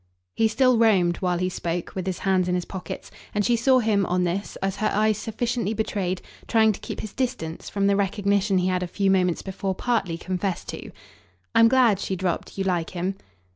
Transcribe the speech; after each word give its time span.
He 0.33 0.47
still 0.47 0.79
roamed, 0.79 1.17
while 1.17 1.37
he 1.37 1.47
spoke, 1.47 1.93
with 1.93 2.07
his 2.07 2.17
hands 2.17 2.47
in 2.49 2.55
his 2.55 2.65
pockets, 2.65 3.11
and 3.35 3.45
she 3.45 3.55
saw 3.55 3.77
him, 3.77 4.03
on 4.07 4.23
this, 4.23 4.55
as 4.55 4.77
her 4.77 4.89
eyes 4.91 5.19
sufficiently 5.19 5.75
betrayed, 5.75 6.23
trying 6.47 6.71
to 6.71 6.79
keep 6.79 7.01
his 7.01 7.13
distance 7.13 7.69
from 7.69 7.85
the 7.85 7.95
recognition 7.95 8.57
he 8.57 8.67
had 8.67 8.81
a 8.81 8.87
few 8.87 9.11
moments 9.11 9.43
before 9.43 9.75
partly 9.75 10.17
confessed 10.17 10.69
to. 10.69 10.89
"I'm 11.53 11.67
glad," 11.67 11.99
she 11.99 12.15
dropped, 12.15 12.57
"you 12.57 12.63
like 12.63 12.89
him!" 12.89 13.13